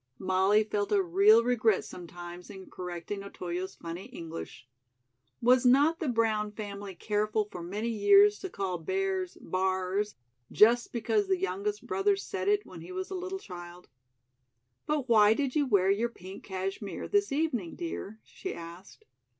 Molly 0.17 0.63
felt 0.63 0.91
a 0.91 0.99
real 1.03 1.43
regret 1.43 1.85
sometimes 1.85 2.49
in 2.49 2.71
correcting 2.71 3.21
Otoyo's 3.23 3.75
funny 3.75 4.05
English. 4.05 4.67
Was 5.43 5.63
not 5.63 5.99
the 5.99 6.07
Brown 6.07 6.53
family 6.53 6.95
careful 6.95 7.45
for 7.51 7.61
many 7.61 7.89
years 7.89 8.39
to 8.39 8.49
call 8.49 8.79
bears 8.79 9.37
"b'ars" 9.39 10.15
just 10.51 10.91
because 10.91 11.27
the 11.27 11.37
youngest 11.37 11.85
brother 11.85 12.15
said 12.15 12.47
it 12.47 12.65
when 12.65 12.81
he 12.81 12.91
was 12.91 13.11
a 13.11 13.13
little 13.13 13.37
child? 13.37 13.89
"But 14.87 15.07
why 15.07 15.35
did 15.35 15.55
you 15.55 15.67
wear 15.67 15.91
your 15.91 16.09
pink 16.09 16.43
cashmere 16.45 17.07
this 17.07 17.31
evening, 17.31 17.75
dear?" 17.75 18.19
she 18.23 18.55
asked. 18.55 19.05